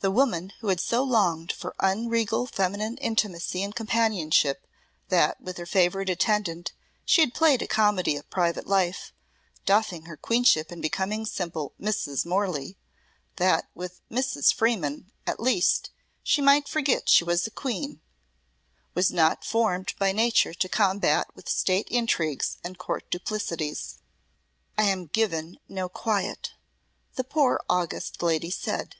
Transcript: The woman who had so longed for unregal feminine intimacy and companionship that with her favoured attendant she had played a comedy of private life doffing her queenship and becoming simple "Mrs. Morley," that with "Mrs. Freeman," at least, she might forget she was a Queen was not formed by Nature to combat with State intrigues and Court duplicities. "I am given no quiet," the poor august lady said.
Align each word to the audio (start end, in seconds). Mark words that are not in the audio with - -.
The 0.00 0.10
woman 0.10 0.52
who 0.58 0.66
had 0.66 0.80
so 0.80 1.04
longed 1.04 1.52
for 1.52 1.76
unregal 1.78 2.48
feminine 2.48 2.96
intimacy 2.96 3.62
and 3.62 3.72
companionship 3.72 4.66
that 5.10 5.40
with 5.40 5.58
her 5.58 5.64
favoured 5.64 6.10
attendant 6.10 6.72
she 7.04 7.20
had 7.20 7.34
played 7.34 7.62
a 7.62 7.68
comedy 7.68 8.16
of 8.16 8.28
private 8.30 8.66
life 8.66 9.12
doffing 9.64 10.06
her 10.06 10.16
queenship 10.16 10.72
and 10.72 10.82
becoming 10.82 11.24
simple 11.24 11.72
"Mrs. 11.80 12.26
Morley," 12.26 12.78
that 13.36 13.68
with 13.72 14.00
"Mrs. 14.10 14.52
Freeman," 14.52 15.12
at 15.24 15.38
least, 15.38 15.90
she 16.24 16.42
might 16.42 16.66
forget 16.66 17.08
she 17.08 17.22
was 17.22 17.46
a 17.46 17.50
Queen 17.52 18.00
was 18.94 19.12
not 19.12 19.44
formed 19.44 19.94
by 20.00 20.10
Nature 20.10 20.52
to 20.52 20.68
combat 20.68 21.28
with 21.36 21.48
State 21.48 21.86
intrigues 21.90 22.56
and 22.64 22.76
Court 22.76 23.08
duplicities. 23.08 23.98
"I 24.76 24.86
am 24.90 25.06
given 25.06 25.60
no 25.68 25.88
quiet," 25.88 26.54
the 27.14 27.22
poor 27.22 27.62
august 27.68 28.20
lady 28.20 28.50
said. 28.50 28.96